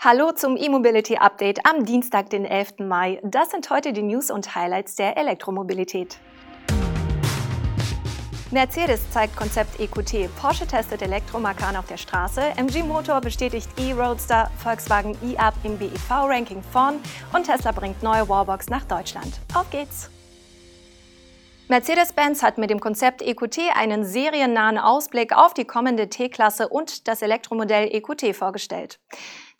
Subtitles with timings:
[0.00, 2.74] Hallo zum E-Mobility Update am Dienstag, den 11.
[2.78, 3.20] Mai.
[3.24, 6.18] Das sind heute die News und Highlights der Elektromobilität.
[8.52, 15.18] Mercedes zeigt Konzept EQT, Porsche testet Elektromakan auf der Straße, MG Motor bestätigt E-Roadster, Volkswagen
[15.20, 17.00] e-Up im BEV-Ranking vorn
[17.32, 19.40] und Tesla bringt neue Wallbox nach Deutschland.
[19.52, 20.10] Auf geht's!
[21.66, 27.20] Mercedes-Benz hat mit dem Konzept EQT einen seriennahen Ausblick auf die kommende T-Klasse und das
[27.20, 29.00] Elektromodell EQT vorgestellt.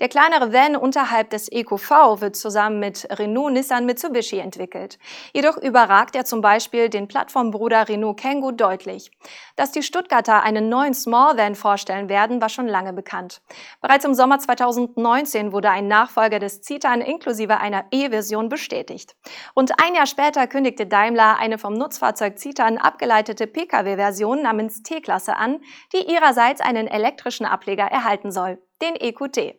[0.00, 4.96] Der kleinere Van unterhalb des EQV wird zusammen mit Renault Nissan Mitsubishi entwickelt.
[5.32, 9.10] Jedoch überragt er zum Beispiel den Plattformbruder Renault Kangoo deutlich.
[9.56, 13.42] Dass die Stuttgarter einen neuen Small Van vorstellen werden, war schon lange bekannt.
[13.80, 19.16] Bereits im Sommer 2019 wurde ein Nachfolger des Citan inklusive einer E-Version bestätigt.
[19.56, 25.60] Rund ein Jahr später kündigte Daimler eine vom Nutzfahrzeug Citan abgeleitete Pkw-Version namens T-Klasse an,
[25.92, 29.58] die ihrerseits einen elektrischen Ableger erhalten soll, den EQT.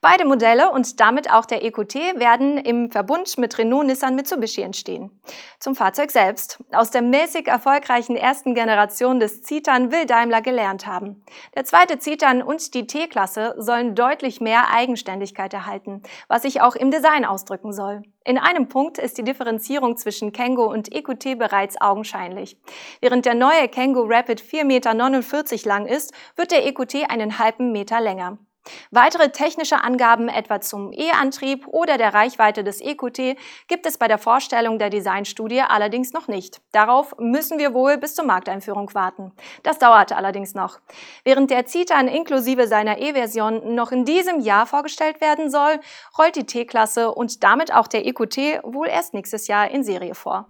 [0.00, 5.10] Beide Modelle und damit auch der EQT werden im Verbund mit Renault Nissan Mitsubishi entstehen.
[5.58, 6.62] Zum Fahrzeug selbst.
[6.72, 11.24] Aus der mäßig erfolgreichen ersten Generation des Citan will Daimler gelernt haben.
[11.56, 16.90] Der zweite Citan und die T-Klasse sollen deutlich mehr Eigenständigkeit erhalten, was sich auch im
[16.90, 18.02] Design ausdrücken soll.
[18.24, 22.56] In einem Punkt ist die Differenzierung zwischen Kangoo und EQT bereits augenscheinlich.
[23.00, 28.00] Während der neue Kangoo Rapid 4,49 Meter lang ist, wird der EQT einen halben Meter
[28.00, 28.38] länger.
[28.90, 34.18] Weitere technische Angaben etwa zum E-Antrieb oder der Reichweite des EQT gibt es bei der
[34.18, 36.60] Vorstellung der Designstudie allerdings noch nicht.
[36.72, 39.32] Darauf müssen wir wohl bis zur Markteinführung warten.
[39.62, 40.78] Das dauert allerdings noch.
[41.24, 45.80] Während der Citan inklusive seiner E-Version noch in diesem Jahr vorgestellt werden soll,
[46.18, 50.46] rollt die T-Klasse und damit auch der EQT wohl erst nächstes Jahr in Serie vor.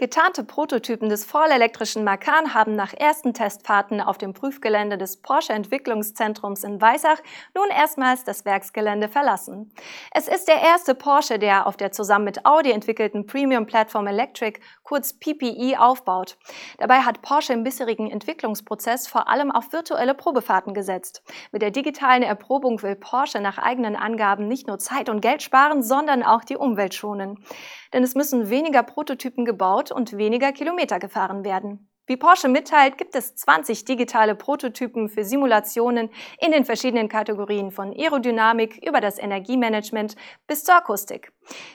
[0.00, 6.64] Getarnte Prototypen des vollelektrischen Macan haben nach ersten Testfahrten auf dem Prüfgelände des Porsche Entwicklungszentrums
[6.64, 7.18] in Weissach
[7.54, 9.70] nun erstmals das Werksgelände verlassen.
[10.14, 14.60] Es ist der erste Porsche, der auf der zusammen mit Audi entwickelten Premium Platform Electric,
[14.84, 16.38] kurz PPE, aufbaut.
[16.78, 21.22] Dabei hat Porsche im bisherigen Entwicklungsprozess vor allem auf virtuelle Probefahrten gesetzt.
[21.52, 25.82] Mit der digitalen Erprobung will Porsche nach eigenen Angaben nicht nur Zeit und Geld sparen,
[25.82, 27.44] sondern auch die Umwelt schonen
[27.92, 31.90] denn es müssen weniger Prototypen gebaut und weniger Kilometer gefahren werden.
[32.10, 37.92] Wie Porsche mitteilt, gibt es 20 digitale Prototypen für Simulationen in den verschiedenen Kategorien von
[37.92, 40.16] Aerodynamik über das Energiemanagement
[40.48, 41.32] bis zur Akustik.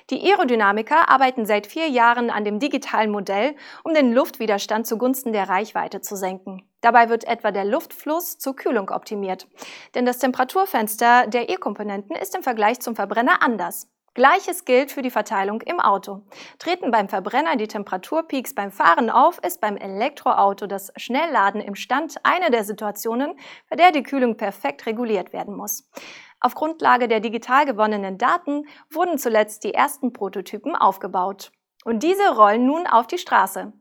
[0.10, 3.56] Die Aerodynamiker arbeiten seit vier Jahren an dem digitalen Modell,
[3.86, 6.68] um den Luftwiderstand zugunsten der Reichweite zu senken.
[6.82, 9.48] Dabei wird etwa der Luftfluss zur Kühlung optimiert.
[9.96, 13.88] Denn das Temperaturfenster der E-Komponenten ist im Vergleich zum Verbrenner anders.
[14.16, 16.22] Gleiches gilt für die Verteilung im Auto.
[16.58, 22.16] Treten beim Verbrenner die Temperaturpeaks beim Fahren auf, ist beim Elektroauto das Schnellladen im Stand
[22.24, 23.38] eine der Situationen,
[23.70, 25.92] bei der die Kühlung perfekt reguliert werden muss.
[26.40, 31.52] Auf Grundlage der digital gewonnenen Daten wurden zuletzt die ersten Prototypen aufgebaut.
[31.86, 33.72] Und diese rollen nun auf die Straße.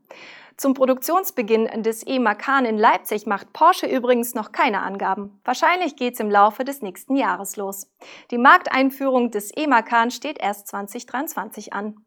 [0.57, 5.41] Zum Produktionsbeginn des E-Macan in Leipzig macht Porsche übrigens noch keine Angaben.
[5.43, 7.91] Wahrscheinlich geht es im Laufe des nächsten Jahres los.
[8.31, 12.04] Die Markteinführung des E-Macan steht erst 2023 an.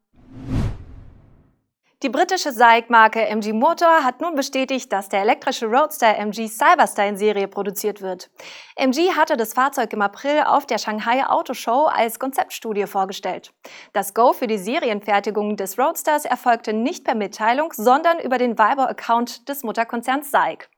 [2.04, 7.16] Die britische SAIC-Marke MG Motor hat nun bestätigt, dass der elektrische Roadster MG Cyberstar in
[7.16, 8.30] Serie produziert wird.
[8.76, 13.52] MG hatte das Fahrzeug im April auf der Shanghai Auto Show als Konzeptstudie vorgestellt.
[13.94, 19.48] Das Go für die Serienfertigung des Roadsters erfolgte nicht per Mitteilung, sondern über den Viber-Account
[19.48, 20.70] des Mutterkonzerns SAIC.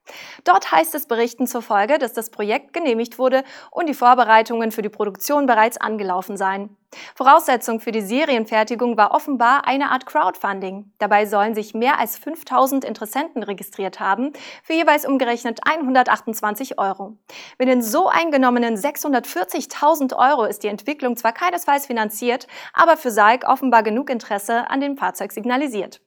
[0.44, 4.88] Dort heißt es Berichten zufolge, dass das Projekt genehmigt wurde und die Vorbereitungen für die
[4.88, 6.76] Produktion bereits angelaufen seien.
[7.14, 10.92] Voraussetzung für die Serienfertigung war offenbar eine Art Crowdfunding.
[10.98, 14.32] Dabei sollen sich mehr als 5000 Interessenten registriert haben,
[14.64, 17.16] für jeweils umgerechnet 128 Euro.
[17.58, 23.46] Mit den so eingenommenen 640.000 Euro ist die Entwicklung zwar keinesfalls finanziert, aber für SAIC
[23.48, 26.00] offenbar genug Interesse an dem Fahrzeug signalisiert.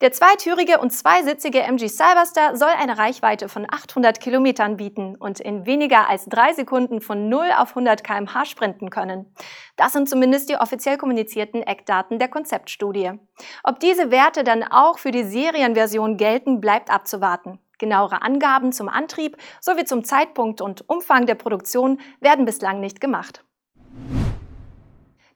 [0.00, 5.66] Der zweitürige und zweisitzige MG Cyberstar soll eine Reichweite von 800 Kilometern bieten und in
[5.66, 9.34] weniger als drei Sekunden von 0 auf 100 kmh sprinten können.
[9.76, 13.12] Das sind zumindest die offiziell kommunizierten Eckdaten der Konzeptstudie.
[13.62, 17.58] Ob diese Werte dann auch für die Serienversion gelten, bleibt abzuwarten.
[17.76, 23.44] Genauere Angaben zum Antrieb sowie zum Zeitpunkt und Umfang der Produktion werden bislang nicht gemacht.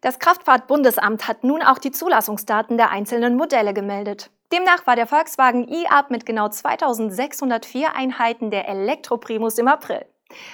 [0.00, 4.30] Das Kraftfahrtbundesamt hat nun auch die Zulassungsdaten der einzelnen Modelle gemeldet.
[4.52, 10.06] Demnach war der Volkswagen e-Up mit genau 2604 Einheiten der Elektroprimus im April.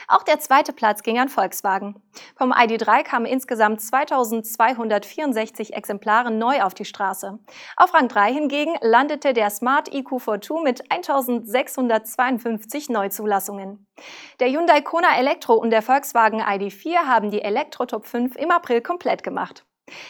[0.08, 2.02] Auch der zweite Platz ging an Volkswagen.
[2.36, 7.38] Vom ID3 kamen insgesamt 2264 Exemplare neu auf die Straße.
[7.76, 13.86] Auf Rang 3 hingegen landete der Smart EQ42 mit 1652 Neuzulassungen.
[14.40, 18.80] Der Hyundai Kona Elektro und der Volkswagen ID4 haben die Elektro Top 5 im April
[18.80, 19.64] komplett gemacht.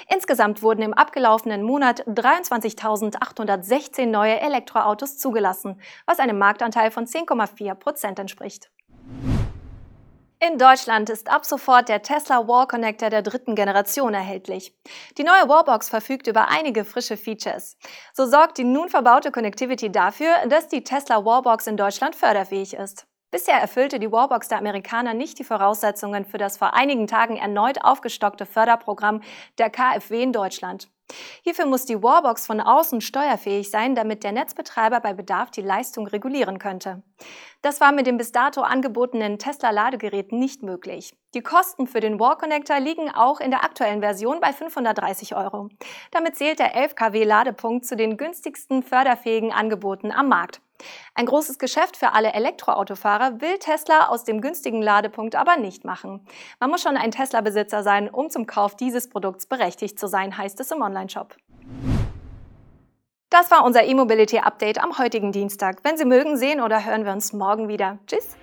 [0.08, 8.18] Insgesamt wurden im abgelaufenen Monat 23.816 neue Elektroautos zugelassen, was einem Marktanteil von 10,4 Prozent
[8.18, 8.70] entspricht.
[10.42, 14.74] In Deutschland ist ab sofort der Tesla Wall Connector der dritten Generation erhältlich.
[15.18, 17.76] Die neue Wallbox verfügt über einige frische Features.
[18.14, 23.06] So sorgt die nun verbaute Connectivity dafür, dass die Tesla Wallbox in Deutschland förderfähig ist.
[23.30, 27.84] Bisher erfüllte die Wallbox der Amerikaner nicht die Voraussetzungen für das vor einigen Tagen erneut
[27.84, 29.22] aufgestockte Förderprogramm
[29.58, 30.88] der KfW in Deutschland.
[31.42, 36.06] Hierfür muss die Wallbox von außen steuerfähig sein, damit der Netzbetreiber bei Bedarf die Leistung
[36.06, 37.02] regulieren könnte.
[37.62, 41.14] Das war mit dem bis dato angebotenen Tesla-Ladegerät nicht möglich.
[41.34, 45.68] Die Kosten für den Wall Connector liegen auch in der aktuellen Version bei 530 Euro.
[46.10, 50.60] Damit zählt der 11 kW Ladepunkt zu den günstigsten förderfähigen Angeboten am Markt.
[51.14, 56.26] Ein großes Geschäft für alle Elektroautofahrer will Tesla aus dem günstigen Ladepunkt aber nicht machen.
[56.58, 60.60] Man muss schon ein Tesla-Besitzer sein, um zum Kauf dieses Produkts berechtigt zu sein, heißt
[60.60, 61.36] es im Onlineshop.
[63.30, 65.84] Das war unser E-Mobility Update am heutigen Dienstag.
[65.84, 67.98] Wenn Sie mögen, sehen oder hören wir uns morgen wieder.
[68.06, 68.36] Tschüss!